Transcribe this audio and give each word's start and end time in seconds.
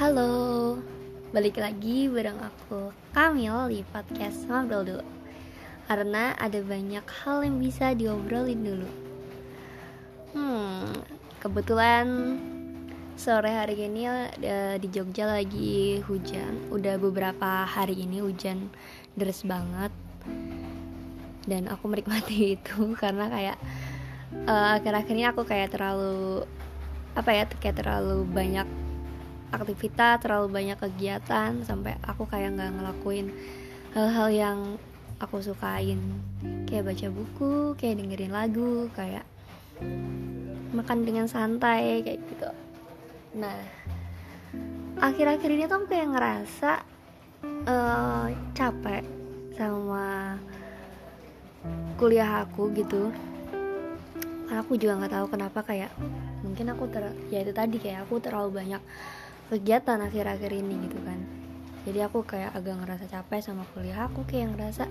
Halo, 0.00 0.80
balik 1.28 1.60
lagi 1.60 2.08
bareng 2.08 2.40
aku 2.40 2.88
Kamil 3.12 3.68
di 3.68 3.84
podcast 3.84 4.48
Ngobrol 4.48 4.80
Dulu. 4.88 5.04
Karena 5.84 6.32
ada 6.40 6.56
banyak 6.64 7.04
hal 7.04 7.44
yang 7.44 7.60
bisa 7.60 7.92
diobrolin 7.92 8.64
dulu. 8.64 8.88
Hmm, 10.32 10.88
kebetulan 11.44 12.08
sore 13.12 13.52
hari 13.52 13.76
ini 13.76 14.08
uh, 14.08 14.80
di 14.80 14.88
Jogja 14.88 15.28
lagi 15.28 16.00
hujan. 16.08 16.72
Udah 16.72 16.96
beberapa 16.96 17.68
hari 17.68 18.00
ini 18.00 18.24
hujan 18.24 18.72
deras 19.20 19.44
banget. 19.44 19.92
Dan 21.44 21.68
aku 21.68 21.92
menikmati 21.92 22.40
itu 22.56 22.96
karena 22.96 23.28
kayak 23.28 23.60
uh, 24.48 24.80
akhir-akhir 24.80 25.12
ini 25.12 25.28
aku 25.28 25.44
kayak 25.44 25.76
terlalu 25.76 26.48
apa 27.12 27.36
ya 27.36 27.44
kayak 27.60 27.84
terlalu 27.84 28.24
banyak 28.24 28.64
aktivitas 29.50 30.22
terlalu 30.22 30.48
banyak 30.50 30.78
kegiatan 30.78 31.62
sampai 31.66 31.98
aku 32.06 32.26
kayak 32.26 32.54
nggak 32.54 32.70
ngelakuin 32.78 33.34
hal-hal 33.94 34.28
yang 34.30 34.58
aku 35.18 35.42
sukain. 35.42 35.98
Kayak 36.70 36.94
baca 36.94 37.06
buku 37.10 37.52
kayak 37.74 37.98
dengerin 37.98 38.32
lagu 38.32 38.86
kayak 38.94 39.26
makan 40.70 41.02
dengan 41.02 41.26
santai 41.26 42.00
kayak 42.06 42.20
gitu. 42.30 42.50
Nah 43.36 43.58
akhir-akhir 45.00 45.50
ini 45.50 45.64
tuh 45.66 45.82
aku 45.82 45.86
kayak 45.90 46.08
ngerasa 46.14 46.72
uh, 47.66 48.26
capek 48.54 49.04
sama 49.58 50.38
kuliah 51.98 52.46
aku 52.46 52.70
gitu. 52.72 53.10
Aku 54.50 54.74
juga 54.74 54.98
nggak 54.98 55.14
tahu 55.14 55.26
kenapa 55.30 55.62
kayak 55.62 55.90
mungkin 56.42 56.74
aku 56.74 56.90
ter 56.90 57.06
ya 57.30 57.44
itu 57.44 57.52
tadi 57.54 57.78
kayak 57.78 58.08
aku 58.08 58.18
terlalu 58.18 58.62
banyak 58.62 58.82
kegiatan 59.50 59.98
akhir-akhir 59.98 60.50
ini 60.54 60.86
gitu 60.86 60.98
kan. 61.02 61.18
Jadi 61.82 61.98
aku 62.06 62.22
kayak 62.22 62.54
agak 62.54 62.78
ngerasa 62.78 63.04
capek 63.10 63.40
sama 63.42 63.66
kuliah 63.74 64.06
aku 64.06 64.22
kayak 64.22 64.54
ngerasa 64.54 64.86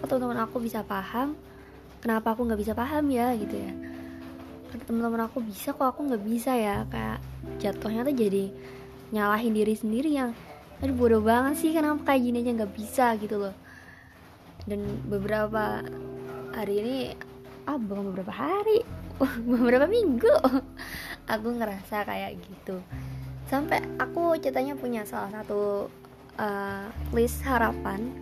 oh 0.00 0.06
teman-teman 0.08 0.48
aku 0.48 0.62
bisa 0.62 0.80
paham 0.86 1.36
kenapa 2.00 2.32
aku 2.32 2.48
nggak 2.48 2.60
bisa 2.64 2.72
paham 2.72 3.04
ya? 3.12 3.36
Gitu 3.36 3.52
ya. 3.52 3.72
Teman-teman 4.88 5.28
aku 5.28 5.44
bisa 5.44 5.76
kok 5.76 5.84
aku 5.84 6.08
nggak 6.08 6.24
bisa 6.24 6.56
ya. 6.56 6.88
Kayak 6.88 7.20
jatuhnya 7.60 8.00
tuh 8.08 8.16
jadi 8.16 8.44
nyalahin 9.12 9.52
diri 9.52 9.74
sendiri 9.76 10.10
yang 10.16 10.32
aduh 10.78 10.94
bodoh 10.94 11.20
banget 11.20 11.58
sih 11.60 11.70
kenapa 11.74 12.14
kayak 12.14 12.22
gini 12.24 12.40
aja 12.40 12.64
nggak 12.64 12.72
bisa? 12.72 13.06
Gitu 13.20 13.36
loh. 13.36 13.52
Dan 14.64 15.04
beberapa 15.04 15.84
hari 16.56 16.74
ini 16.80 16.96
ah 17.68 17.76
bukan 17.76 18.08
beberapa 18.10 18.32
hari 18.32 18.80
beberapa 19.52 19.84
minggu 19.84 20.32
aku 21.34 21.48
ngerasa 21.60 22.08
kayak 22.08 22.40
gitu 22.40 22.80
sampai 23.48 23.80
aku 23.96 24.36
ceritanya 24.36 24.76
punya 24.76 25.02
salah 25.08 25.32
satu 25.32 25.88
uh, 26.36 26.84
list 27.16 27.40
harapan 27.48 28.12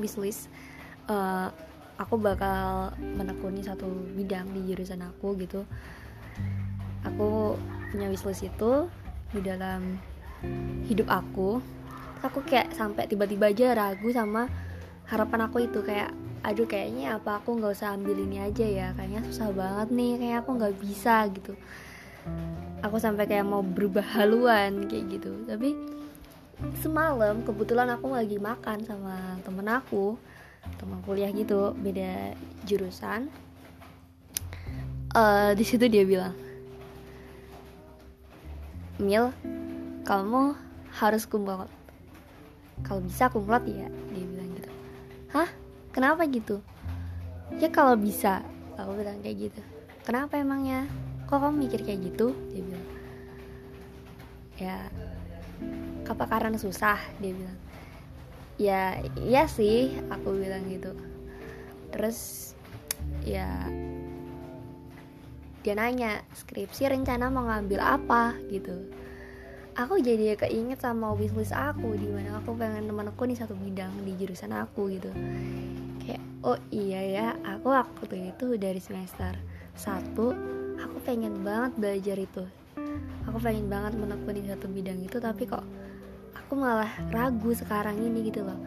wishlist 0.00 0.48
uh, 1.06 1.52
aku 2.00 2.16
bakal 2.16 2.96
menekuni 2.96 3.60
satu 3.60 3.84
bidang 4.16 4.48
di 4.56 4.72
jurusan 4.72 5.04
aku 5.04 5.36
gitu. 5.36 5.68
Aku 7.04 7.60
punya 7.92 8.08
wishlist 8.08 8.48
itu 8.48 8.88
di 9.36 9.44
dalam 9.44 10.00
hidup 10.88 11.12
aku. 11.12 11.60
Aku 12.24 12.40
kayak 12.44 12.72
sampai 12.72 13.04
tiba-tiba 13.04 13.52
aja 13.52 13.76
ragu 13.76 14.08
sama 14.12 14.48
harapan 15.08 15.44
aku 15.44 15.68
itu 15.68 15.84
kayak 15.84 16.12
aduh 16.40 16.64
kayaknya 16.64 17.20
apa 17.20 17.36
aku 17.36 17.60
nggak 17.60 17.76
usah 17.76 17.92
ambil 18.00 18.16
ini 18.16 18.40
aja 18.40 18.64
ya 18.64 18.88
kayaknya 18.96 19.20
susah 19.28 19.52
banget 19.52 19.88
nih 19.92 20.12
kayak 20.16 20.36
aku 20.40 20.50
nggak 20.56 20.76
bisa 20.80 21.28
gitu 21.36 21.52
aku 22.80 22.96
sampai 22.96 23.28
kayak 23.28 23.46
mau 23.46 23.60
berubah 23.60 24.04
haluan 24.16 24.88
kayak 24.88 25.20
gitu. 25.20 25.32
Tapi 25.44 25.76
semalam 26.80 27.40
kebetulan 27.44 27.88
aku 27.92 28.12
lagi 28.12 28.36
makan 28.36 28.84
sama 28.84 29.40
temen 29.40 29.64
aku 29.68 30.20
teman 30.76 31.00
kuliah 31.04 31.32
gitu 31.32 31.72
beda 31.76 32.36
jurusan. 32.68 33.32
Uh, 35.10 35.50
di 35.58 35.66
situ 35.66 35.90
dia 35.90 36.06
bilang 36.06 36.36
Mil 39.00 39.32
kamu 40.04 40.54
harus 40.92 41.24
kumlot. 41.24 41.68
Kalau 42.84 43.00
bisa 43.00 43.32
kumlot 43.32 43.64
ya 43.64 43.88
dia 44.12 44.24
bilang 44.28 44.50
gitu. 44.56 44.70
Hah? 45.32 45.48
Kenapa 45.90 46.28
gitu? 46.28 46.60
Ya 47.58 47.72
kalau 47.72 47.96
bisa 47.96 48.44
aku 48.76 49.00
bilang 49.00 49.18
kayak 49.24 49.50
gitu. 49.50 49.60
Kenapa 50.04 50.36
emangnya 50.38 50.86
kok 51.30 51.38
kamu 51.38 51.70
mikir 51.70 51.86
kayak 51.86 52.10
gitu? 52.10 52.34
Dia 52.50 52.62
bilang. 52.66 52.86
Ya 54.58 54.76
apa 56.10 56.26
karena 56.26 56.58
susah 56.58 56.98
dia 57.22 57.30
bilang. 57.30 57.58
Ya 58.58 58.98
iya 59.14 59.46
sih 59.46 59.94
aku 60.10 60.34
bilang 60.34 60.66
gitu. 60.66 60.90
Terus 61.94 62.50
ya 63.22 63.46
dia 65.62 65.74
nanya 65.78 66.26
skripsi 66.34 66.90
rencana 66.90 67.30
mau 67.30 67.46
ngambil 67.46 67.78
apa? 67.78 68.34
gitu. 68.50 68.90
Aku 69.78 70.02
jadi 70.02 70.34
keinget 70.34 70.82
sama 70.82 71.14
wishlist 71.14 71.54
aku 71.54 71.94
di 71.94 72.10
mana 72.10 72.42
aku 72.42 72.58
pengen 72.58 72.90
teman 72.90 73.06
aku 73.06 73.22
nih 73.30 73.38
satu 73.38 73.54
bidang 73.54 74.02
di 74.02 74.18
jurusan 74.18 74.50
aku 74.50 74.90
gitu. 74.98 75.14
Kayak 76.02 76.26
oh 76.42 76.58
iya 76.74 77.00
ya 77.06 77.26
aku 77.46 77.70
waktu 77.70 78.34
itu 78.34 78.58
dari 78.58 78.82
semester 78.82 79.38
satu 79.78 80.34
pengen 81.02 81.42
banget 81.42 81.72
belajar 81.76 82.16
itu. 82.20 82.44
Aku 83.28 83.38
pengen 83.40 83.68
banget 83.68 83.96
menekuni 83.96 84.44
satu 84.48 84.66
bidang 84.66 85.00
itu 85.00 85.16
tapi 85.20 85.46
kok 85.46 85.64
aku 86.36 86.52
malah 86.58 86.90
ragu 87.10 87.52
sekarang 87.52 87.98
ini 88.00 88.30
gitu 88.30 88.42
loh. 88.42 88.58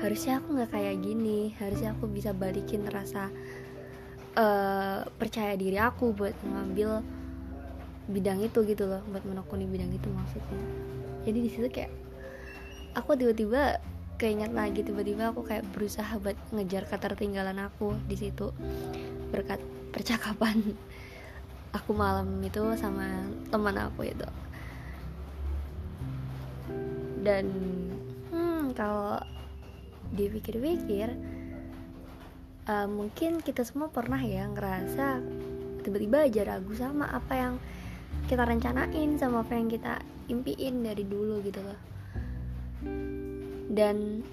Harusnya 0.00 0.40
aku 0.40 0.56
nggak 0.56 0.70
kayak 0.72 0.96
gini. 1.04 1.52
Harusnya 1.60 1.92
aku 1.92 2.08
bisa 2.08 2.32
balikin 2.32 2.88
rasa 2.88 3.28
uh, 4.36 5.04
percaya 5.18 5.54
diri 5.58 5.76
aku 5.76 6.14
buat 6.14 6.34
mengambil 6.46 7.04
bidang 8.10 8.42
itu 8.42 8.66
gitu 8.66 8.90
loh 8.90 9.02
buat 9.14 9.22
menekuni 9.22 9.70
bidang 9.70 9.90
itu 9.94 10.08
maksudnya. 10.10 10.62
Jadi 11.22 11.38
di 11.38 11.50
situ 11.52 11.66
kayak 11.70 11.92
aku 12.98 13.14
tiba-tiba 13.14 13.78
keinget 14.20 14.52
lagi 14.52 14.84
tiba-tiba 14.84 15.32
aku 15.32 15.46
kayak 15.46 15.64
berusaha 15.72 16.18
buat 16.20 16.36
ngejar 16.52 16.84
ketertinggalan 16.90 17.56
aku 17.70 17.94
di 18.10 18.16
situ. 18.18 18.50
Berkat 19.30 19.62
percakapan 19.94 20.74
aku 21.70 21.94
malam 21.94 22.42
itu 22.42 22.62
sama 22.74 23.26
teman 23.50 23.76
aku 23.78 24.10
itu. 24.10 24.28
Dan 27.20 27.46
hmm, 28.32 28.74
kalau 28.74 29.20
dipikir-pikir 30.10 31.14
uh, 32.66 32.88
mungkin 32.90 33.38
kita 33.38 33.62
semua 33.62 33.90
pernah 33.90 34.18
ya 34.18 34.50
ngerasa 34.50 35.22
tiba-tiba 35.86 36.26
aja 36.26 36.42
ragu 36.44 36.74
sama 36.74 37.06
apa 37.08 37.34
yang 37.34 37.54
kita 38.26 38.42
rencanain 38.42 39.16
sama 39.16 39.46
apa 39.46 39.54
yang 39.54 39.70
kita 39.70 40.02
impiin 40.30 40.82
dari 40.82 41.04
dulu 41.06 41.42
gitu 41.42 41.60
loh. 41.62 41.80
Dan 43.70 44.26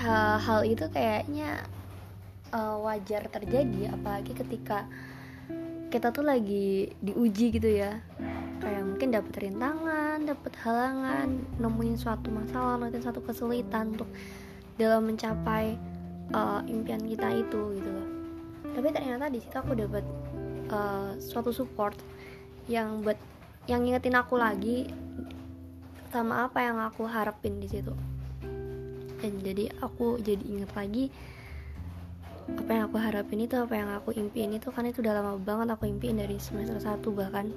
hal, 0.00 0.42
hal 0.42 0.60
itu 0.66 0.86
kayaknya 0.90 1.62
uh, 2.52 2.76
wajar 2.82 3.26
terjadi 3.30 3.94
apalagi 3.94 4.34
ketika 4.34 4.86
kita 5.90 6.14
tuh 6.14 6.22
lagi 6.22 6.94
diuji 7.02 7.50
gitu 7.50 7.66
ya. 7.66 7.98
Kayak 8.60 8.84
mungkin 8.86 9.08
dapat 9.10 9.34
rintangan 9.40 10.18
dapat 10.22 10.52
halangan 10.62 11.28
nemuin 11.58 11.96
suatu 11.98 12.28
masalah 12.30 12.78
nemuin 12.78 13.02
suatu 13.02 13.20
kesulitan 13.24 13.98
untuk 13.98 14.10
dalam 14.78 15.10
mencapai 15.10 15.74
uh, 16.30 16.62
impian 16.70 17.02
kita 17.02 17.28
itu 17.34 17.80
gitu. 17.80 17.90
Tapi 18.70 18.88
ternyata 18.94 19.26
di 19.26 19.42
situ 19.42 19.56
aku 19.58 19.74
dapat 19.74 20.04
uh, 20.70 21.18
suatu 21.18 21.50
support 21.50 21.98
yang 22.70 23.02
buat 23.02 23.18
yang 23.66 23.82
ngingetin 23.82 24.14
aku 24.14 24.38
lagi 24.38 24.88
sama 26.10 26.46
apa 26.46 26.62
yang 26.62 26.78
aku 26.78 27.06
harapin 27.06 27.58
di 27.58 27.66
situ. 27.66 27.94
Dan 29.20 29.36
jadi 29.42 29.68
aku 29.82 30.22
jadi 30.22 30.40
inget 30.40 30.70
lagi 30.72 31.12
apa 32.48 32.70
yang 32.70 32.84
aku 32.88 32.96
harapin 32.98 33.40
itu 33.44 33.54
apa 33.58 33.74
yang 33.76 33.90
aku 33.92 34.10
impiin 34.16 34.56
itu 34.56 34.72
kan 34.72 34.86
itu 34.88 35.04
udah 35.04 35.20
lama 35.20 35.36
banget 35.36 35.68
aku 35.74 35.84
impiin 35.90 36.18
dari 36.18 36.36
semester 36.40 36.78
1 36.80 37.02
bahkan. 37.12 37.52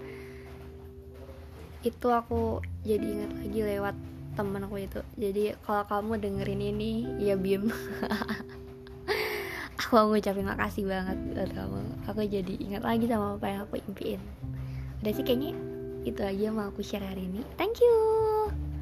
Itu 1.83 2.11
aku 2.11 2.63
jadi 2.83 3.03
ingat 3.03 3.31
lagi 3.43 3.59
lewat 3.63 3.95
temen 4.33 4.61
aku 4.65 4.77
itu. 4.81 4.99
Jadi 5.15 5.43
kalau 5.61 5.83
kamu 5.85 6.11
dengerin 6.19 6.61
ini 6.61 6.91
ya 7.21 7.37
bim. 7.37 7.69
Aku 9.73 9.99
mau 9.99 10.05
ngucapin 10.09 10.47
makasih 10.47 10.85
banget 10.85 11.17
buat 11.33 11.49
kamu. 11.49 11.79
Aku 12.07 12.21
jadi 12.23 12.53
ingat 12.61 12.85
lagi 12.85 13.09
sama 13.09 13.35
apa 13.35 13.45
yang 13.51 13.61
aku 13.65 13.81
impiin. 13.83 14.21
Udah 15.01 15.11
sih 15.11 15.25
kayaknya 15.25 15.57
itu 16.07 16.21
aja 16.23 16.53
mau 16.53 16.69
aku 16.69 16.85
share 16.85 17.03
hari 17.03 17.25
ini. 17.27 17.41
Thank 17.59 17.81
you 17.83 18.72